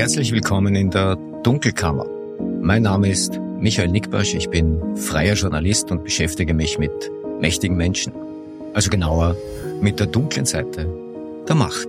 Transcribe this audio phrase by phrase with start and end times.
[0.00, 2.06] Herzlich willkommen in der Dunkelkammer.
[2.62, 6.90] Mein Name ist Michael Nickbasch, ich bin freier Journalist und beschäftige mich mit
[7.38, 8.14] mächtigen Menschen.
[8.72, 9.36] Also genauer
[9.82, 10.88] mit der dunklen Seite
[11.46, 11.86] der Macht.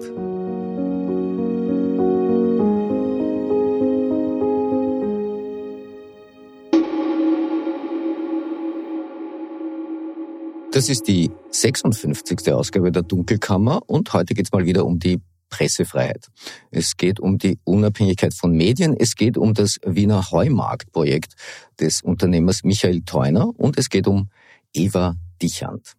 [10.74, 12.52] Das ist die 56.
[12.52, 16.30] Ausgabe der Dunkelkammer und heute geht's mal wieder um die Pressefreiheit.
[16.72, 18.96] Es geht um die Unabhängigkeit von Medien.
[18.98, 21.36] Es geht um das Wiener Heumarktprojekt
[21.80, 24.32] des Unternehmers Michael Theuner und es geht um
[24.74, 25.94] Eva Dichand.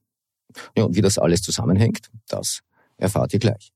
[0.77, 2.61] Ja, und wie das alles zusammenhängt, das
[2.97, 3.72] erfahrt ihr gleich.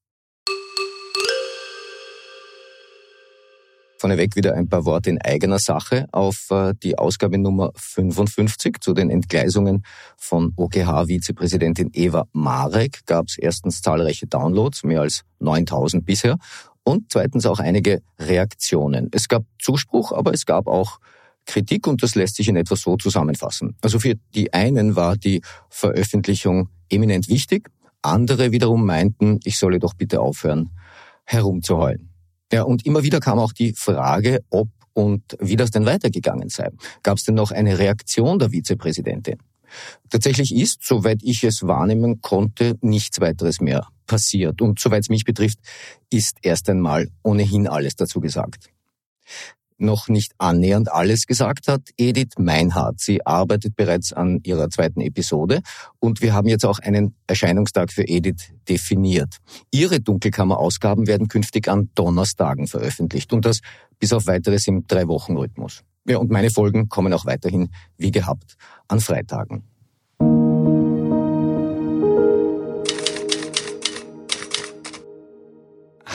[4.06, 8.94] Vorneweg wieder ein paar Worte in eigener Sache auf äh, die Ausgabe Nummer 55 zu
[8.94, 9.82] den Entgleisungen
[10.16, 16.36] von OGH-Vizepräsidentin Eva Marek gab es erstens zahlreiche Downloads, mehr als 9000 bisher,
[16.84, 19.08] und zweitens auch einige Reaktionen.
[19.10, 21.00] Es gab Zuspruch, aber es gab auch
[21.44, 23.76] Kritik und das lässt sich in etwa so zusammenfassen.
[23.82, 27.70] Also für die einen war die Veröffentlichung eminent wichtig,
[28.02, 30.70] andere wiederum meinten, ich solle doch bitte aufhören,
[31.24, 32.05] herumzuheulen.
[32.52, 36.70] Ja, und immer wieder kam auch die Frage, ob und wie das denn weitergegangen sei.
[37.02, 39.36] Gab es denn noch eine Reaktion der Vizepräsidentin?
[40.08, 44.62] Tatsächlich ist, soweit ich es wahrnehmen konnte, nichts weiteres mehr passiert.
[44.62, 45.58] Und soweit es mich betrifft,
[46.08, 48.70] ist erst einmal ohnehin alles dazu gesagt
[49.78, 53.00] noch nicht annähernd alles gesagt hat, Edith Meinhardt.
[53.00, 55.60] Sie arbeitet bereits an ihrer zweiten Episode
[55.98, 59.36] und wir haben jetzt auch einen Erscheinungstag für Edith definiert.
[59.70, 63.60] Ihre Dunkelkammer-Ausgaben werden künftig an Donnerstagen veröffentlicht und das
[63.98, 65.82] bis auf weiteres im Drei-Wochen-Rhythmus.
[66.08, 68.56] Ja, und meine Folgen kommen auch weiterhin, wie gehabt,
[68.88, 69.64] an Freitagen.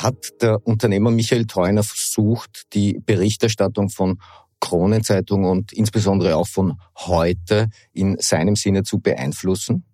[0.02, 4.20] Hat der Unternehmer Michael Theuner versucht, die Berichterstattung von
[4.59, 9.86] Kronenzeitung und insbesondere auch von heute in seinem Sinne zu beeinflussen.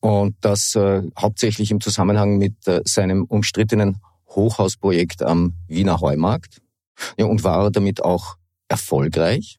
[0.00, 3.98] Und das äh, hauptsächlich im Zusammenhang mit äh, seinem umstrittenen
[4.30, 6.60] Hochhausprojekt am Wiener Heumarkt.
[7.16, 8.36] Ja, und war damit auch
[8.68, 9.58] erfolgreich?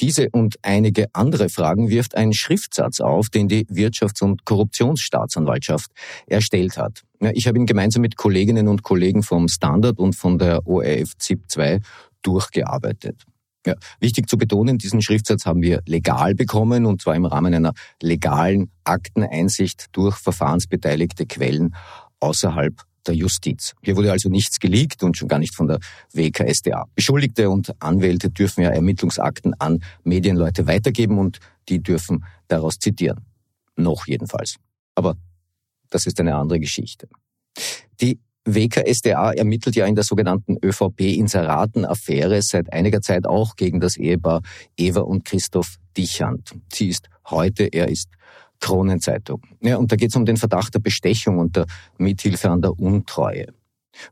[0.00, 5.90] Diese und einige andere Fragen wirft ein Schriftsatz auf, den die Wirtschafts- und Korruptionsstaatsanwaltschaft
[6.26, 7.02] erstellt hat.
[7.32, 11.42] Ich habe ihn gemeinsam mit Kolleginnen und Kollegen vom Standard und von der ORF ZIP
[11.48, 11.80] 2
[12.22, 13.24] durchgearbeitet.
[13.66, 17.72] Ja, wichtig zu betonen, diesen Schriftsatz haben wir legal bekommen und zwar im Rahmen einer
[18.00, 21.74] legalen Akteneinsicht durch verfahrensbeteiligte Quellen
[22.20, 22.74] außerhalb
[23.08, 23.74] der Justiz.
[23.82, 25.80] Hier wurde also nichts geleakt und schon gar nicht von der
[26.12, 26.86] WKSDA.
[26.94, 33.24] Beschuldigte und Anwälte dürfen ja Ermittlungsakten an Medienleute weitergeben und die dürfen daraus zitieren.
[33.76, 34.56] Noch jedenfalls.
[34.94, 35.16] Aber
[35.90, 37.08] das ist eine andere Geschichte.
[38.00, 44.42] Die WKSDA ermittelt ja in der sogenannten ÖVP-Inseraten-Affäre seit einiger Zeit auch gegen das Ehepaar
[44.76, 46.54] Eva und Christoph Dichand.
[46.72, 48.08] Sie ist heute, er ist
[48.60, 49.42] Kronenzeitung.
[49.60, 52.78] Ja, und da geht es um den Verdacht der Bestechung und der Mithilfe an der
[52.78, 53.46] Untreue.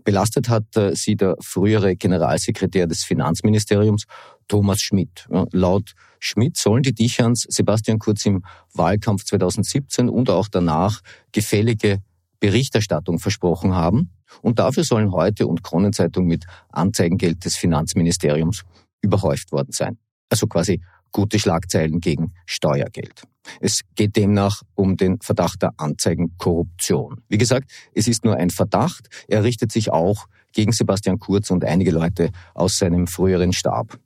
[0.04, 4.04] Belastet hat äh, sie der frühere Generalsekretär des Finanzministeriums,
[4.48, 5.26] Thomas Schmidt.
[5.30, 11.00] Ja, laut Schmidt sollen die Dichans Sebastian Kurz im Wahlkampf 2017 und auch danach
[11.32, 12.02] gefällige
[12.40, 14.10] Berichterstattung versprochen haben.
[14.42, 18.64] Und dafür sollen heute und Kronenzeitung mit Anzeigengeld des Finanzministeriums
[19.00, 19.98] überhäuft worden sein.
[20.28, 20.80] Also quasi
[21.12, 23.22] gute Schlagzeilen gegen Steuergeld.
[23.60, 27.22] Es geht demnach um den Verdacht der Anzeigenkorruption.
[27.28, 29.08] Wie gesagt, es ist nur ein Verdacht.
[29.28, 33.98] Er richtet sich auch gegen Sebastian Kurz und einige Leute aus seinem früheren Stab.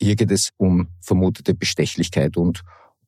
[0.00, 2.62] Hier geht es um vermutete Bestechlichkeit und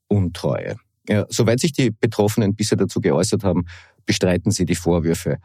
[0.07, 0.77] Untreue.
[1.09, 3.67] Ja, soweit sich die Betroffenen bisher dazu geäußert haben,
[4.07, 5.39] bestreiten sie die Vorwürfe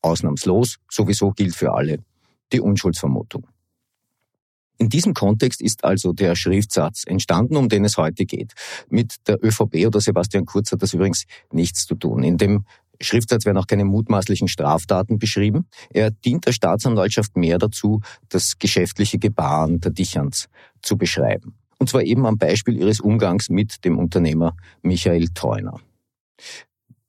[0.00, 0.76] ausnahmslos.
[0.90, 1.98] Sowieso gilt für alle
[2.52, 3.46] die Unschuldsvermutung.
[4.78, 8.52] In diesem Kontext ist also der Schriftsatz entstanden, um den es heute geht.
[8.88, 12.22] Mit der ÖVP oder Sebastian Kurz hat das übrigens nichts zu tun.
[12.22, 12.64] In dem
[13.00, 15.66] Schriftsatz werden auch keine mutmaßlichen Straftaten beschrieben.
[15.90, 20.48] Er dient der Staatsanwaltschaft mehr dazu, das geschäftliche Gebaren der Dichans
[20.82, 21.54] zu beschreiben.
[21.78, 25.80] Und zwar eben am Beispiel ihres Umgangs mit dem Unternehmer Michael Theuner.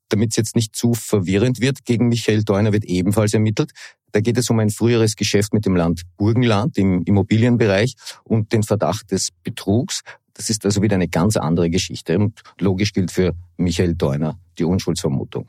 [0.09, 3.71] Damit es jetzt nicht zu verwirrend wird, gegen Michael Theuner wird ebenfalls ermittelt.
[4.12, 8.63] Da geht es um ein früheres Geschäft mit dem Land Burgenland im Immobilienbereich und den
[8.63, 10.01] Verdacht des Betrugs.
[10.33, 14.63] Das ist also wieder eine ganz andere Geschichte und logisch gilt für Michael Theuner die
[14.63, 15.48] Unschuldsvermutung.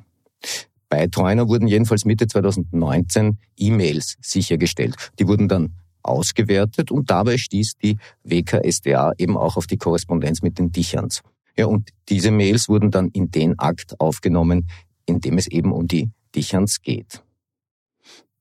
[0.88, 4.96] Bei Theuner wurden jedenfalls Mitte 2019 E-Mails sichergestellt.
[5.18, 10.58] Die wurden dann ausgewertet und dabei stieß die WKSDA eben auch auf die Korrespondenz mit
[10.58, 11.22] den Dicherns.
[11.58, 14.70] Ja, und diese Mails wurden dann in den Akt aufgenommen,
[15.06, 17.22] in dem es eben um die Dicherns geht.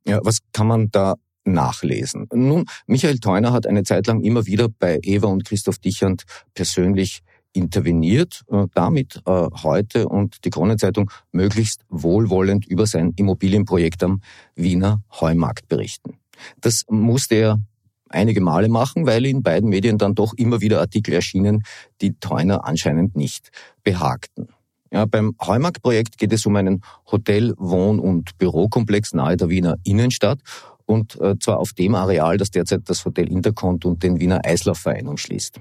[0.05, 2.27] Ja, was kann man da nachlesen.
[2.31, 6.23] Nun, Michael Theuner hat eine Zeit lang immer wieder bei Eva und Christoph Dichand
[6.53, 7.21] persönlich
[7.53, 14.21] interveniert, äh, damit äh, heute und die Kronenzeitung möglichst wohlwollend über sein Immobilienprojekt am
[14.55, 16.19] Wiener Heumarkt berichten.
[16.61, 17.59] Das musste er
[18.09, 21.63] einige Male machen, weil in beiden Medien dann doch immer wieder Artikel erschienen,
[22.01, 23.51] die Theuner anscheinend nicht
[23.83, 24.49] behagten.
[24.91, 26.81] Ja, beim Heumarkt-Projekt geht es um einen
[27.11, 30.39] Hotel-, Wohn- und Bürokomplex nahe der Wiener Innenstadt
[30.85, 35.07] und äh, zwar auf dem Areal, das derzeit das Hotel Intercont und den Wiener Eislaufverein
[35.07, 35.59] umschließt.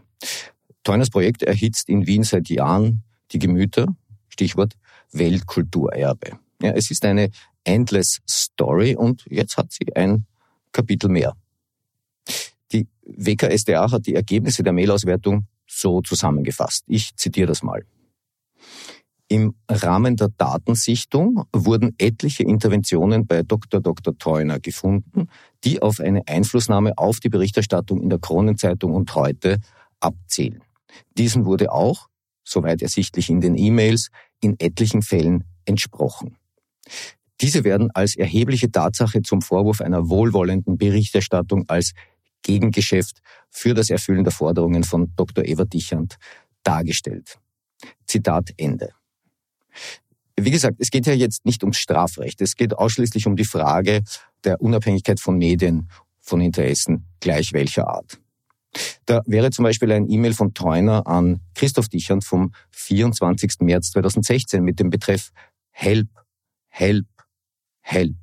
[0.84, 3.02] Teuners Projekt erhitzt in Wien seit Jahren
[3.32, 3.88] die Gemüter,
[4.28, 4.74] Stichwort
[5.12, 6.38] Weltkulturerbe.
[6.62, 7.30] Ja, es ist eine
[7.64, 10.26] endless Story und jetzt hat sie ein
[10.72, 11.34] Kapitel mehr.
[12.72, 16.84] Die WKSDA hat die Ergebnisse der Mailauswertung so zusammengefasst.
[16.86, 17.84] Ich zitiere das mal.
[19.28, 23.80] Im Rahmen der Datensichtung wurden etliche Interventionen bei Dr.
[23.80, 24.16] Dr.
[24.16, 25.28] Theuner gefunden,
[25.64, 29.58] die auf eine Einflussnahme auf die Berichterstattung in der Kronenzeitung und heute
[29.98, 30.62] abzielen.
[31.18, 32.08] Diesen wurde auch,
[32.44, 34.10] soweit ersichtlich in den E-Mails,
[34.40, 36.36] in etlichen Fällen entsprochen.
[37.40, 41.92] Diese werden als erhebliche Tatsache zum Vorwurf einer wohlwollenden Berichterstattung als
[42.46, 45.44] Gegengeschäft für das Erfüllen der Forderungen von Dr.
[45.44, 46.16] Eva Dichand
[46.62, 47.38] dargestellt.
[48.06, 48.90] Zitat Ende.
[50.38, 52.40] Wie gesagt, es geht ja jetzt nicht ums Strafrecht.
[52.40, 54.02] Es geht ausschließlich um die Frage
[54.44, 55.90] der Unabhängigkeit von Medien,
[56.20, 58.20] von Interessen gleich welcher Art.
[59.06, 63.60] Da wäre zum Beispiel ein E-Mail von Theuner an Christoph Dichand vom 24.
[63.60, 65.32] März 2016 mit dem Betreff
[65.70, 66.08] Help,
[66.68, 67.06] Help,
[67.80, 68.16] Help.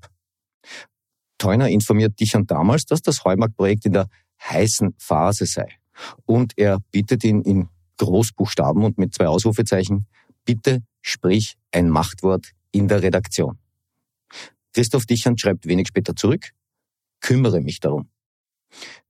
[1.43, 4.07] Theuner informiert Dichand damals, dass das Heumarktprojekt in der
[4.41, 5.67] heißen Phase sei.
[6.25, 7.67] Und er bittet ihn in
[7.97, 10.07] Großbuchstaben und mit zwei Ausrufezeichen,
[10.45, 13.59] bitte sprich ein Machtwort in der Redaktion.
[14.73, 16.51] Christoph Dichand schreibt wenig später zurück,
[17.19, 18.09] kümmere mich darum.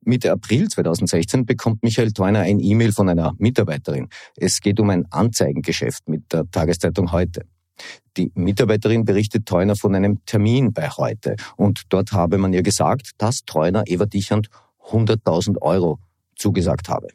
[0.01, 4.09] Mitte April 2016 bekommt Michael Theuner ein E-Mail von einer Mitarbeiterin.
[4.35, 7.45] Es geht um ein Anzeigengeschäft mit der Tageszeitung heute.
[8.17, 13.11] Die Mitarbeiterin berichtet Theuner von einem Termin bei heute und dort habe man ihr gesagt,
[13.17, 14.49] dass Theuner Eva Dichand
[14.89, 15.99] 100.000 Euro
[16.35, 17.07] zugesagt habe.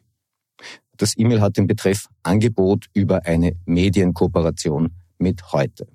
[0.97, 5.87] Das E-Mail hat den Betreff Angebot über eine Medienkooperation mit heute.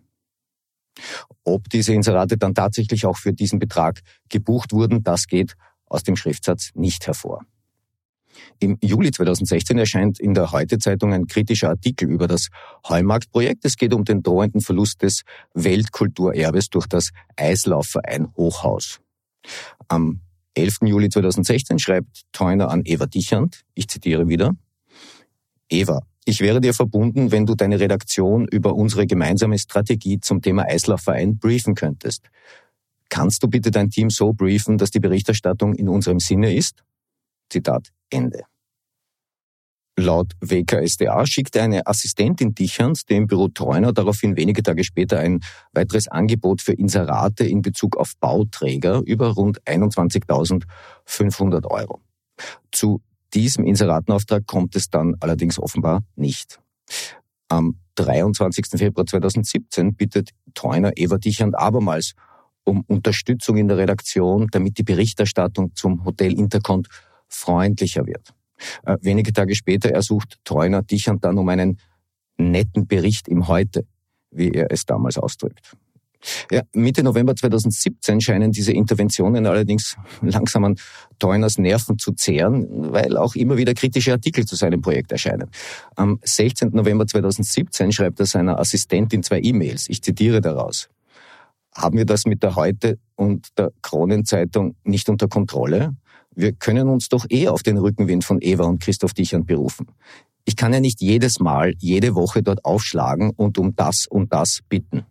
[1.45, 4.01] Ob diese Inserate dann tatsächlich auch für diesen Betrag
[4.31, 5.57] gebucht wurden, das geht
[5.87, 7.45] aus dem Schriftsatz nicht hervor.
[8.59, 12.49] Im Juli 2016 erscheint in der Heute-Zeitung ein kritischer Artikel über das
[12.89, 13.65] Heumarktprojekt.
[13.65, 15.23] Es geht um den drohenden Verlust des
[15.55, 19.01] Weltkulturerbes durch das Eislaufverein Hochhaus.
[19.89, 20.21] Am
[20.55, 20.79] 11.
[20.83, 24.55] Juli 2016 schreibt Theuner an Eva Dichand, ich zitiere wieder,
[25.69, 30.65] Eva, ich wäre dir verbunden, wenn du deine Redaktion über unsere gemeinsame Strategie zum Thema
[30.65, 32.25] Eislaufverein briefen könntest.
[33.11, 36.83] Kannst du bitte dein Team so briefen, dass die Berichterstattung in unserem Sinne ist?
[37.51, 38.45] Zitat Ende.
[39.97, 45.41] Laut WKSDA schickte eine Assistentin Dicherns dem Büro Treuner daraufhin wenige Tage später ein
[45.73, 52.01] weiteres Angebot für Inserate in Bezug auf Bauträger über rund 21.500 Euro.
[52.73, 53.03] Zu
[53.35, 56.59] diesem Inseratenauftrag kommt es dann allerdings offenbar nicht.
[57.49, 58.67] Am 23.
[58.77, 62.15] Februar 2017 bittet Treuner Eva Dichand abermals
[62.65, 66.89] um Unterstützung in der Redaktion, damit die Berichterstattung zum Hotel Intercont
[67.35, 68.35] freundlicher wird.
[68.85, 71.79] Äh, wenige Tage später ersucht Treuner Dichand dann um einen
[72.37, 73.85] netten Bericht im Heute,
[74.31, 75.77] wie er es damals ausdrückt.
[76.51, 80.77] Ja, Mitte November 2017 scheinen diese Interventionen allerdings langsam an
[81.19, 85.51] Teuners Nerven zu zehren, weil auch immer wieder kritische Artikel zu seinem Projekt erscheinen.
[85.97, 86.71] Am 16.
[86.71, 89.91] November 2017 schreibt er seiner Assistentin zwei E-Mails.
[89.91, 90.89] Ich zitiere daraus
[91.77, 95.95] haben wir das mit der Heute und der Kronenzeitung nicht unter Kontrolle?
[96.35, 99.87] Wir können uns doch eh auf den Rückenwind von Eva und Christoph Dichern berufen.
[100.45, 104.61] Ich kann ja nicht jedes Mal, jede Woche dort aufschlagen und um das und das
[104.69, 105.07] bitten.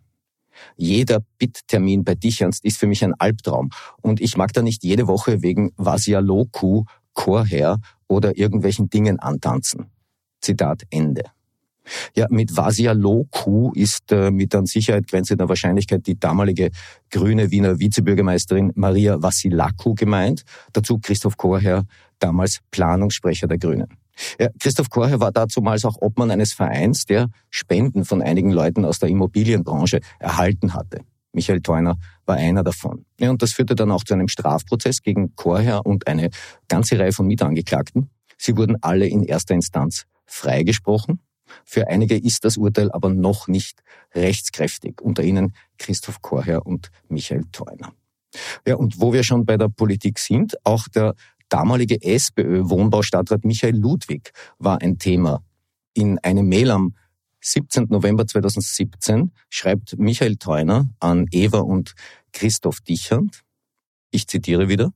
[0.76, 5.08] Jeder Bitttermin bei Dicherns ist für mich ein Albtraum und ich mag da nicht jede
[5.08, 9.86] Woche wegen Vasialoku, Chorherr oder irgendwelchen Dingen antanzen.
[10.40, 11.24] Zitat Ende.
[12.14, 16.70] Ja, mit Vasia Loku ist äh, mit an Sicherheit grenzender Wahrscheinlichkeit die damalige
[17.10, 20.44] grüne Wiener Vizebürgermeisterin Maria Vasilaku gemeint.
[20.72, 21.84] Dazu Christoph Korher,
[22.18, 23.88] damals Planungssprecher der Grünen.
[24.38, 28.98] Ja, Christoph Korher war dazumals auch Obmann eines Vereins, der Spenden von einigen Leuten aus
[28.98, 31.00] der Immobilienbranche erhalten hatte.
[31.32, 33.04] Michael Theuner war einer davon.
[33.18, 36.30] Ja, und das führte dann auch zu einem Strafprozess gegen Korher und eine
[36.68, 38.08] ganze Reihe von Mitangeklagten.
[38.38, 41.20] Sie wurden alle in erster Instanz freigesprochen.
[41.64, 43.82] Für einige ist das Urteil aber noch nicht
[44.14, 47.92] rechtskräftig, unter ihnen Christoph Korher und Michael Theuner.
[48.66, 51.14] Ja, und wo wir schon bei der Politik sind, auch der
[51.48, 55.42] damalige SPÖ-Wohnbaustadtrat Michael Ludwig war ein Thema.
[55.94, 56.94] In einem Mail am
[57.40, 57.88] 17.
[57.90, 61.94] November 2017 schreibt Michael Theuner an Eva und
[62.32, 63.42] Christoph Dichand,
[64.10, 64.92] ich zitiere wieder,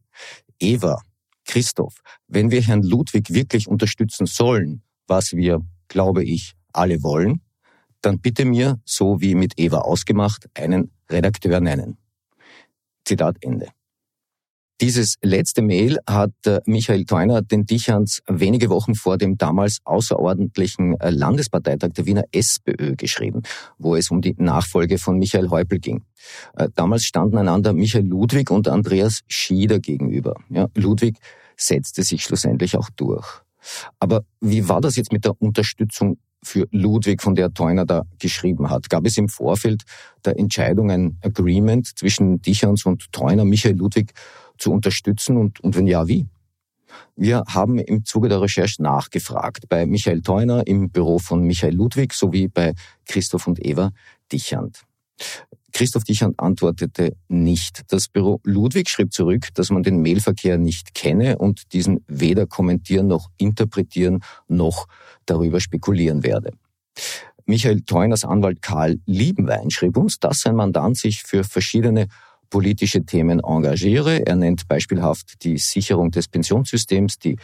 [0.58, 1.02] Eva,
[1.44, 7.40] Christoph, wenn wir Herrn Ludwig wirklich unterstützen sollen, was wir, glaube ich, alle wollen,
[8.02, 11.98] dann bitte mir, so wie mit Eva ausgemacht, einen Redakteur nennen.
[13.04, 13.68] Zitat Ende.
[14.80, 21.00] Dieses letzte Mail hat äh, Michael Theuner den Dichans wenige Wochen vor dem damals außerordentlichen
[21.00, 23.42] äh, Landesparteitag der Wiener SPÖ geschrieben,
[23.78, 26.04] wo es um die Nachfolge von Michael Häupl ging.
[26.54, 30.36] Äh, damals standen einander Michael Ludwig und Andreas Schieder gegenüber.
[30.48, 31.16] Ja, Ludwig
[31.56, 33.42] setzte sich schlussendlich auch durch.
[33.98, 38.70] Aber wie war das jetzt mit der Unterstützung für Ludwig, von der Theuner da geschrieben
[38.70, 38.88] hat.
[38.90, 39.82] Gab es im Vorfeld
[40.24, 44.12] der Entscheidung ein Agreement zwischen Dichans und Theuner, Michael Ludwig
[44.56, 46.26] zu unterstützen und, und wenn ja, wie?
[47.16, 52.14] Wir haben im Zuge der Recherche nachgefragt bei Michael Theuner im Büro von Michael Ludwig
[52.14, 52.74] sowie bei
[53.06, 53.90] Christoph und Eva
[54.32, 54.82] Dichand.
[55.72, 57.82] Christoph Dichand antwortete nicht.
[57.88, 63.06] Das Büro Ludwig schrieb zurück, dass man den Mailverkehr nicht kenne und diesen weder kommentieren
[63.06, 64.86] noch interpretieren noch
[65.26, 66.52] darüber spekulieren werde.
[67.46, 72.08] Michael Theuners Anwalt Karl Liebenwein schrieb uns, dass sein Mandant sich für verschiedene
[72.50, 74.26] politische Themen engagiere.
[74.26, 77.36] Er nennt beispielhaft die Sicherung des Pensionssystems, die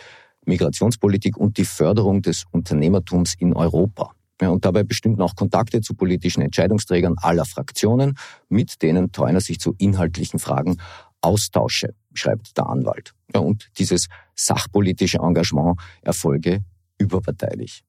[0.46, 4.12] Migrationspolitik und die Förderung des Unternehmertums in Europa.
[4.40, 8.16] Und dabei bestimmten auch Kontakte zu politischen Entscheidungsträgern aller Fraktionen,
[8.48, 10.78] mit denen Theuner sich zu inhaltlichen Fragen
[11.20, 13.14] austausche, schreibt der Anwalt.
[13.32, 16.64] Und dieses sachpolitische Engagement erfolge
[16.98, 17.84] überparteilich.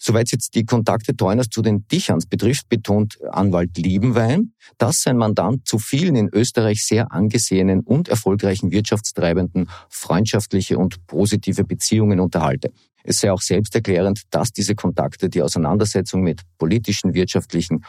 [0.00, 5.66] Soweit jetzt die Kontakte Teuners zu den Dichans betrifft, betont Anwalt Liebenwein, dass sein Mandant
[5.66, 12.72] zu vielen in Österreich sehr angesehenen und erfolgreichen Wirtschaftstreibenden freundschaftliche und positive Beziehungen unterhalte.
[13.02, 17.84] Es sei auch selbsterklärend, dass diese Kontakte die Auseinandersetzung mit politischen, wirtschaftlichen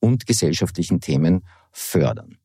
[0.00, 2.36] und gesellschaftlichen Themen fördern.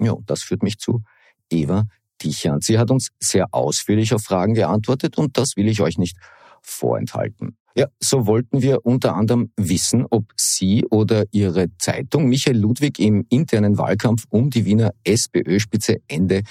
[0.00, 1.02] Ja, das führt mich zu
[1.48, 1.84] Eva
[2.22, 2.64] Dichand.
[2.64, 6.16] Sie hat uns sehr ausführlich auf Fragen geantwortet und das will ich euch nicht
[6.62, 7.56] vorenthalten.
[7.76, 13.26] Ja, so wollten wir unter anderem wissen, ob Sie oder Ihre Zeitung Michael Ludwig im
[13.28, 16.42] internen Wahlkampf um die Wiener SPÖ-Spitze Ende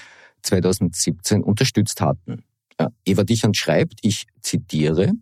[0.42, 2.44] 2017 unterstützt hatten.
[2.78, 5.12] Ja, Eva Dichand schreibt, ich zitiere,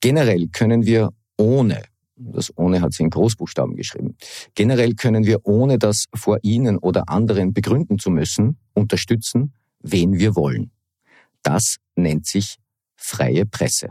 [0.00, 1.82] generell können wir ohne,
[2.16, 4.16] das ohne hat sie in Großbuchstaben geschrieben,
[4.56, 10.34] generell können wir ohne das vor Ihnen oder anderen begründen zu müssen, unterstützen, wen wir
[10.34, 10.72] wollen.
[11.42, 12.56] Das nennt sich
[12.96, 13.90] freie Presse.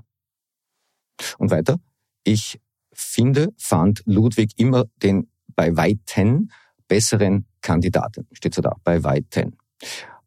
[1.37, 1.77] Und weiter,
[2.23, 2.59] ich
[2.91, 6.51] finde, fand Ludwig immer den bei Weiten
[6.87, 8.27] besseren Kandidaten.
[8.33, 9.57] Steht so da, bei Weiten.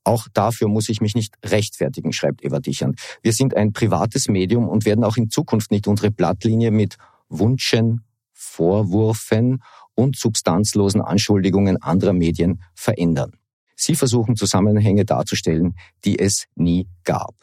[0.05, 3.01] Auch dafür muss ich mich nicht rechtfertigen, schreibt Eva Dichand.
[3.23, 6.97] Wir sind ein privates Medium und werden auch in Zukunft nicht unsere Blattlinie mit
[7.29, 9.63] Wunschen, Vorwürfen
[9.95, 13.33] und substanzlosen Anschuldigungen anderer Medien verändern.
[13.75, 15.75] Sie versuchen Zusammenhänge darzustellen,
[16.05, 17.35] die es nie gab.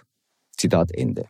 [0.57, 1.27] Zitat Ende.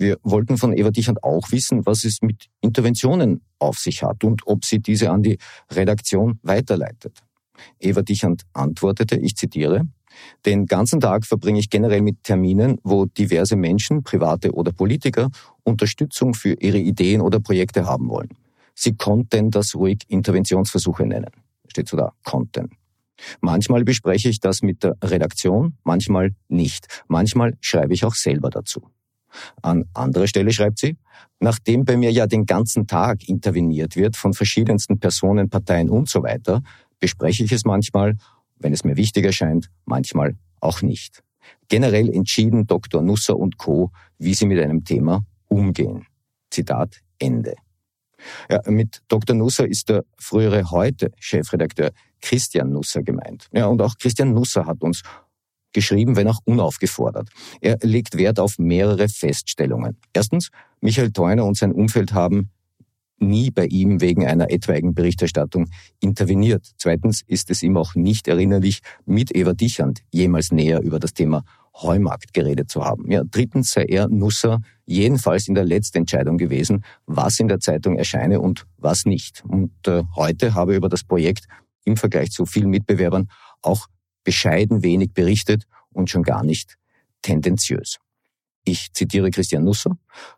[0.00, 4.46] Wir wollten von Eva Dichand auch wissen, was es mit Interventionen auf sich hat und
[4.46, 5.36] ob sie diese an die
[5.70, 7.18] Redaktion weiterleitet.
[7.78, 9.86] Eva Dichand antwortete, ich zitiere,
[10.46, 15.28] den ganzen Tag verbringe ich generell mit Terminen, wo diverse Menschen, private oder Politiker,
[15.64, 18.30] Unterstützung für ihre Ideen oder Projekte haben wollen.
[18.74, 21.30] Sie konnten das ruhig Interventionsversuche nennen.
[21.68, 22.70] Steht so da, konnten.
[23.42, 26.86] Manchmal bespreche ich das mit der Redaktion, manchmal nicht.
[27.06, 28.88] Manchmal schreibe ich auch selber dazu.
[29.62, 30.96] An anderer Stelle schreibt sie,
[31.38, 36.22] nachdem bei mir ja den ganzen Tag interveniert wird von verschiedensten Personen, Parteien und so
[36.22, 36.62] weiter,
[36.98, 38.16] bespreche ich es manchmal,
[38.58, 41.22] wenn es mir wichtig erscheint, manchmal auch nicht.
[41.68, 43.02] Generell entschieden Dr.
[43.02, 46.06] Nusser und Co., wie sie mit einem Thema umgehen.
[46.50, 47.54] Zitat Ende.
[48.50, 49.34] Ja, mit Dr.
[49.34, 53.48] Nusser ist der frühere heute Chefredakteur Christian Nusser gemeint.
[53.52, 55.02] Ja, und auch Christian Nusser hat uns
[55.72, 57.28] geschrieben, wenn auch unaufgefordert.
[57.60, 59.96] Er legt Wert auf mehrere Feststellungen.
[60.12, 60.50] Erstens,
[60.80, 62.50] Michael Theuner und sein Umfeld haben
[63.20, 65.68] nie bei ihm wegen einer etwaigen Berichterstattung
[66.00, 66.66] interveniert.
[66.78, 71.44] Zweitens ist es ihm auch nicht erinnerlich, mit Eva Dichand jemals näher über das Thema
[71.74, 73.10] Heumarkt geredet zu haben.
[73.10, 78.40] Ja, drittens sei er Nusser jedenfalls in der Letztentscheidung gewesen, was in der Zeitung erscheine
[78.40, 79.44] und was nicht.
[79.46, 81.46] Und äh, heute habe er über das Projekt
[81.84, 83.28] im Vergleich zu vielen Mitbewerbern
[83.62, 83.86] auch
[84.24, 86.76] bescheiden wenig berichtet und schon gar nicht
[87.22, 87.98] tendenziös.
[88.64, 89.96] Ich zitiere Christian Nusser.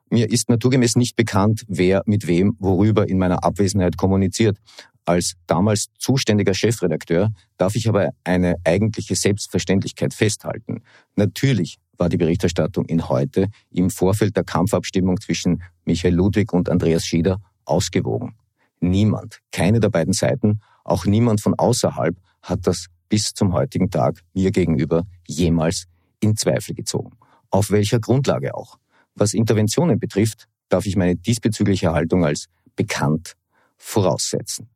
[0.08, 4.58] Mir ist naturgemäß nicht bekannt, wer mit wem worüber in meiner Abwesenheit kommuniziert.
[5.04, 10.82] als damals zuständiger Chefredakteur darf ich aber eine eigentliche Selbstverständlichkeit festhalten.
[11.16, 17.04] Natürlich war die Berichterstattung in heute im Vorfeld der Kampfabstimmung zwischen Michael Ludwig und Andreas
[17.04, 18.36] Schieder ausgewogen.
[18.80, 24.22] Niemand, keine der beiden Seiten, auch niemand von außerhalb hat das bis zum heutigen Tag
[24.32, 25.84] mir gegenüber jemals
[26.20, 27.10] in Zweifel gezogen.
[27.50, 28.78] Auf welcher Grundlage auch.
[29.14, 33.34] Was Interventionen betrifft, darf ich meine diesbezügliche Haltung als bekannt
[33.76, 34.70] voraussetzen.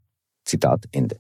[0.45, 1.19] Zitat Ende.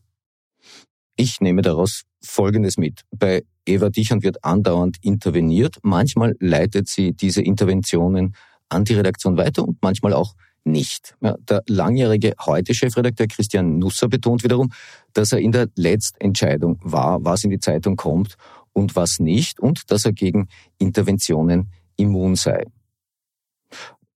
[1.17, 3.01] Ich nehme daraus Folgendes mit.
[3.11, 5.79] Bei Eva Dichern wird andauernd interveniert.
[5.83, 8.37] Manchmal leitet sie diese Interventionen
[8.69, 10.35] an die Redaktion weiter und manchmal auch
[10.67, 11.17] nicht.
[11.21, 14.73] Der langjährige heute Chefredakteur Christian Nusser betont wiederum,
[15.13, 18.37] dass er in der Letztentscheidung war, was in die Zeitung kommt
[18.73, 22.65] und was nicht und dass er gegen Interventionen immun sei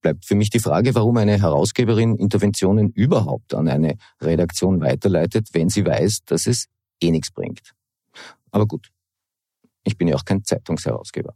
[0.01, 5.69] bleibt für mich die Frage, warum eine Herausgeberin Interventionen überhaupt an eine Redaktion weiterleitet, wenn
[5.69, 6.67] sie weiß, dass es
[6.99, 7.73] eh nichts bringt.
[8.51, 8.89] Aber gut,
[9.83, 11.35] ich bin ja auch kein Zeitungsherausgeber.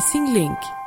[0.00, 0.79] Missing Link